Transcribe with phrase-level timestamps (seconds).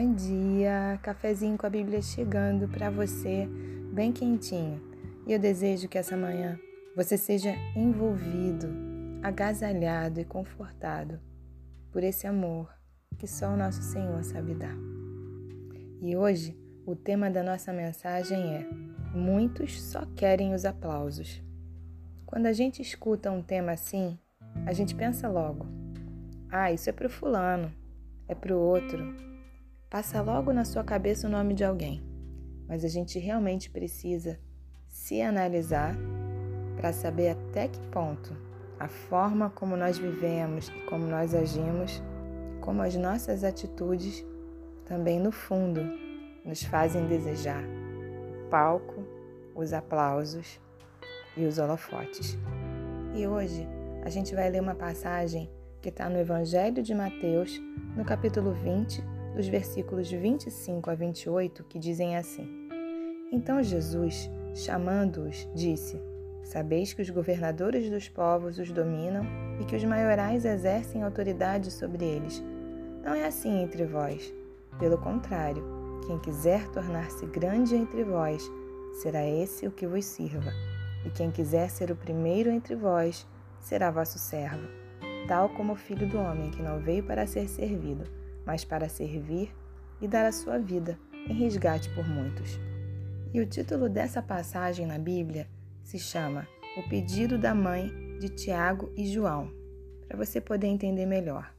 [0.00, 3.48] Bom dia, cafezinho com a Bíblia chegando para você,
[3.92, 4.80] bem quentinho.
[5.26, 6.56] E eu desejo que essa manhã
[6.94, 8.68] você seja envolvido,
[9.24, 11.18] agasalhado e confortado
[11.90, 12.72] por esse amor
[13.18, 14.76] que só o nosso Senhor sabe dar.
[16.00, 18.68] E hoje o tema da nossa mensagem é:
[19.12, 21.42] Muitos só querem os aplausos.
[22.24, 24.16] Quando a gente escuta um tema assim,
[24.64, 25.66] a gente pensa logo:
[26.48, 27.72] Ah, isso é para o fulano,
[28.28, 29.26] é para o outro
[29.90, 32.02] passa logo na sua cabeça o nome de alguém,
[32.68, 34.38] mas a gente realmente precisa
[34.86, 35.96] se analisar
[36.76, 38.36] para saber até que ponto
[38.78, 42.02] a forma como nós vivemos e como nós agimos,
[42.60, 44.24] como as nossas atitudes,
[44.84, 45.80] também no fundo
[46.44, 49.04] nos fazem desejar o palco,
[49.54, 50.60] os aplausos
[51.36, 52.38] e os holofotes.
[53.14, 53.66] E hoje
[54.04, 57.60] a gente vai ler uma passagem que está no Evangelho de Mateus,
[57.96, 62.68] no capítulo 20, dos versículos 25 a 28, que dizem assim:
[63.30, 66.02] Então Jesus, chamando-os, disse:
[66.42, 69.24] Sabeis que os governadores dos povos os dominam
[69.60, 72.42] e que os maiorais exercem autoridade sobre eles.
[73.04, 74.34] Não é assim entre vós.
[74.76, 75.62] Pelo contrário,
[76.04, 78.42] quem quiser tornar-se grande entre vós,
[79.00, 80.50] será esse o que vos sirva.
[81.06, 83.24] E quem quiser ser o primeiro entre vós,
[83.60, 84.66] será vosso servo,
[85.28, 88.02] tal como o filho do homem que não veio para ser servido,
[88.48, 89.54] mas para servir
[90.00, 92.58] e dar a sua vida em resgate por muitos.
[93.34, 95.46] E o título dessa passagem na Bíblia
[95.82, 99.52] se chama O Pedido da Mãe de Tiago e João,
[100.08, 101.52] para você poder entender melhor.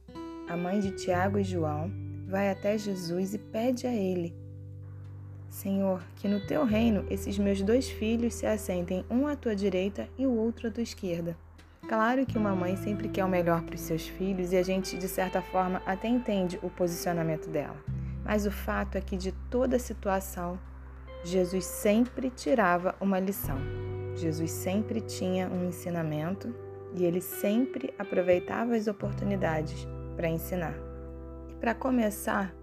[0.48, 1.92] A mãe de Tiago e João
[2.26, 4.34] vai até Jesus e pede a ele:
[5.48, 10.08] Senhor, que no teu reino esses meus dois filhos se assentem um à tua direita
[10.18, 11.38] e o outro à tua esquerda.
[11.90, 14.96] Claro que uma mãe sempre quer o melhor para os seus filhos e a gente,
[14.96, 17.74] de certa forma, até entende o posicionamento dela.
[18.24, 20.56] Mas o fato é que de toda situação,
[21.24, 23.58] Jesus sempre tirava uma lição.
[24.14, 26.54] Jesus sempre tinha um ensinamento
[26.94, 29.84] e ele sempre aproveitava as oportunidades
[30.14, 30.76] para ensinar.
[31.48, 32.54] E para começar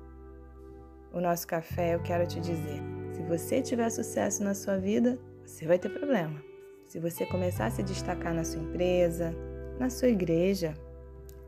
[1.12, 5.68] o nosso café, eu quero te dizer: se você tiver sucesso na sua vida, você
[5.68, 6.42] vai ter problema.
[6.88, 9.36] Se você começar a se destacar na sua empresa,
[9.78, 10.74] na sua igreja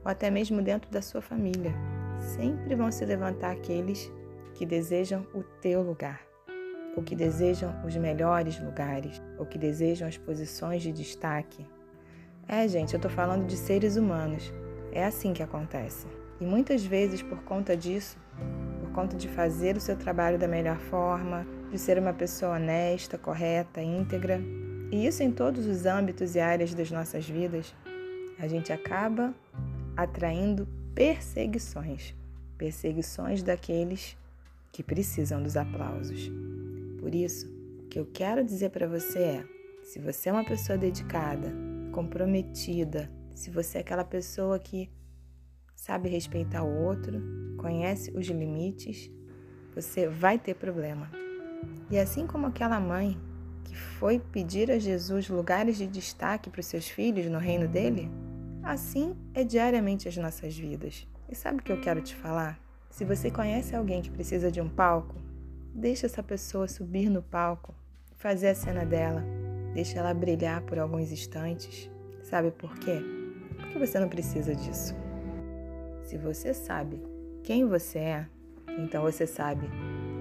[0.03, 1.73] ou até mesmo dentro da sua família,
[2.19, 4.11] sempre vão se levantar aqueles
[4.53, 6.21] que desejam o teu lugar,
[6.95, 11.65] ou que desejam os melhores lugares, ou que desejam as posições de destaque.
[12.45, 14.51] É, gente, eu estou falando de seres humanos.
[14.91, 16.05] É assim que acontece.
[16.41, 18.17] E muitas vezes, por conta disso,
[18.81, 23.17] por conta de fazer o seu trabalho da melhor forma, de ser uma pessoa honesta,
[23.17, 24.41] correta, íntegra,
[24.91, 27.73] e isso em todos os âmbitos e áreas das nossas vidas,
[28.37, 29.33] a gente acaba
[29.95, 32.15] atraindo perseguições
[32.59, 34.17] perseguições daqueles
[34.71, 36.29] que precisam dos aplausos.
[36.99, 37.47] Por isso,
[37.79, 39.45] o que eu quero dizer para você é:
[39.81, 41.51] se você é uma pessoa dedicada,
[41.91, 44.91] comprometida, se você é aquela pessoa que
[45.73, 47.23] sabe respeitar o outro,
[47.57, 49.09] conhece os limites,
[49.73, 51.09] você vai ter problema.
[51.89, 53.17] E assim como aquela mãe
[53.69, 58.09] que foi pedir a Jesus lugares de destaque para os seus filhos no reino dele?
[58.63, 61.07] Assim é diariamente as nossas vidas.
[61.29, 62.59] E sabe o que eu quero te falar?
[62.89, 65.15] Se você conhece alguém que precisa de um palco,
[65.73, 67.73] deixa essa pessoa subir no palco,
[68.17, 69.23] fazer a cena dela,
[69.73, 71.89] deixa ela brilhar por alguns instantes.
[72.23, 72.99] Sabe por quê?
[73.55, 74.95] Porque você não precisa disso.
[76.03, 77.01] Se você sabe
[77.43, 78.25] quem você é,
[78.77, 79.69] então você sabe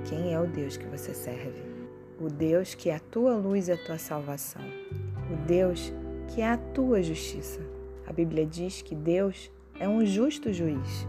[0.05, 1.68] quem é o Deus que você serve
[2.21, 4.62] o Deus que é a tua luz e a tua salvação,
[5.33, 5.93] o Deus
[6.29, 7.61] que é a tua justiça.
[8.06, 11.06] A Bíblia diz que Deus é um justo juiz.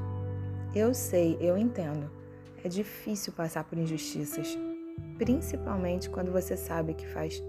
[0.75, 2.09] Eu sei, eu entendo.
[2.63, 4.57] É difícil passar por injustiças,
[5.17, 7.41] principalmente quando você sabe que faz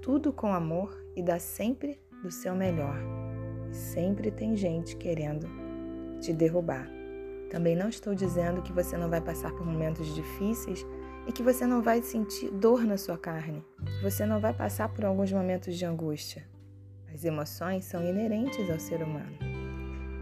[0.00, 2.96] tudo com amor e dá sempre do seu melhor.
[3.70, 5.48] sempre tem gente querendo
[6.20, 6.90] te derrubar.
[7.48, 10.84] Também não estou dizendo que você não vai passar por momentos difíceis
[11.26, 14.88] e que você não vai sentir dor na sua carne, que você não vai passar
[14.88, 16.44] por alguns momentos de angústia.
[17.12, 19.36] As emoções são inerentes ao ser humano.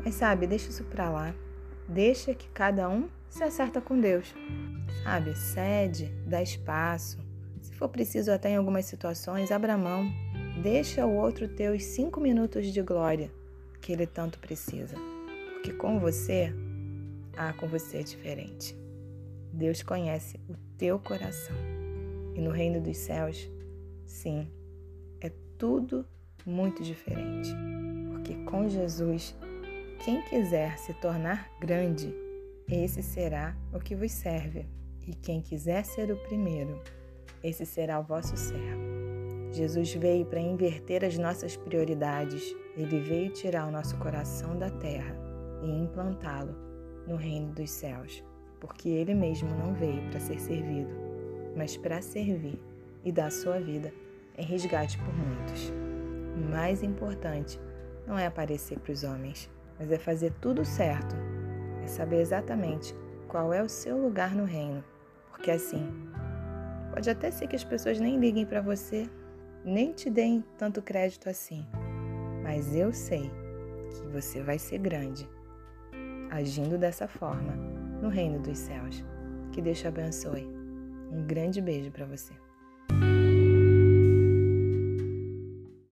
[0.04, 1.34] Mas sabe, deixa isso para lá.
[1.88, 4.34] Deixa que cada um se acerta com Deus.
[5.02, 7.18] Sabe, cede, dá espaço.
[7.60, 10.10] Se for preciso até em algumas situações, abra mão.
[10.62, 13.30] Deixa o outro ter os cinco minutos de glória
[13.80, 14.96] que ele tanto precisa.
[15.54, 16.52] Porque com você,
[17.36, 18.76] ah, com você é diferente.
[19.52, 21.56] Deus conhece o teu coração.
[22.34, 23.50] E no reino dos céus,
[24.06, 24.50] sim,
[25.20, 26.06] é tudo
[26.46, 27.50] muito diferente.
[28.10, 29.34] Porque com Jesus,
[30.04, 32.14] quem quiser se tornar grande,
[32.68, 34.66] esse será o que vos serve.
[35.06, 36.80] E quem quiser ser o primeiro,
[37.42, 39.00] esse será o vosso servo.
[39.52, 42.54] Jesus veio para inverter as nossas prioridades.
[42.76, 45.16] Ele veio tirar o nosso coração da terra
[45.62, 46.54] e implantá-lo
[47.06, 48.22] no reino dos céus,
[48.60, 50.90] porque ele mesmo não veio para ser servido,
[51.56, 52.60] mas para servir
[53.02, 53.92] e dar sua vida
[54.36, 55.72] em resgate por muitos.
[56.36, 57.58] O mais importante
[58.06, 61.16] não é aparecer para os homens, mas é fazer tudo certo,
[61.82, 62.94] é saber exatamente
[63.26, 64.84] qual é o seu lugar no reino,
[65.30, 65.86] porque assim,
[66.92, 69.08] pode até ser que as pessoas nem liguem para você,
[69.64, 71.66] nem te deem tanto crédito assim,
[72.42, 73.30] mas eu sei
[73.90, 75.28] que você vai ser grande
[76.30, 79.04] agindo dessa forma no reino dos céus.
[79.52, 80.46] Que Deus te abençoe.
[81.10, 82.32] Um grande beijo para você.